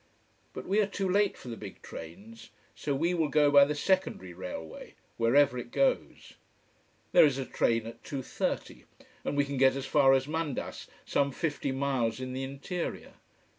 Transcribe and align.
But 0.53 0.65
we 0.65 0.79
are 0.81 0.87
too 0.87 1.07
late 1.07 1.37
for 1.37 1.49
the 1.49 1.55
big 1.55 1.79
trains. 1.83 2.49
So 2.73 2.95
we 2.95 3.13
will 3.13 3.27
go 3.27 3.51
by 3.51 3.65
the 3.65 3.75
secondary 3.75 4.33
railway, 4.33 4.95
wherever 5.17 5.59
it 5.59 5.69
goes. 5.69 6.33
There 7.11 7.23
is 7.23 7.37
a 7.37 7.45
train 7.45 7.85
at 7.85 8.01
2.30, 8.01 8.85
and 9.23 9.37
we 9.37 9.45
can 9.45 9.57
get 9.57 9.75
as 9.75 9.85
far 9.85 10.13
as 10.13 10.27
Mandas, 10.27 10.87
some 11.05 11.31
fifty 11.31 11.71
miles 11.71 12.19
in 12.19 12.33
the 12.33 12.41
interior. 12.41 13.13